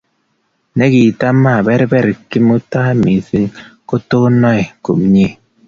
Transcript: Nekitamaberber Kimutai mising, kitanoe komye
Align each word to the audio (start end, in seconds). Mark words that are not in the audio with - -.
Nekitamaberber 0.77 2.07
Kimutai 2.29 2.93
mising, 3.03 3.47
kitanoe 3.87 4.61
komye 4.83 5.27